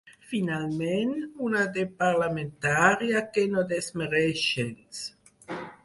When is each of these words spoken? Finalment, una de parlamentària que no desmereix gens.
Finalment, 0.29 1.11
una 1.49 1.61
de 1.77 1.85
parlamentària 2.01 3.23
que 3.37 3.47
no 3.53 3.67
desmereix 3.75 4.51
gens. 4.57 5.07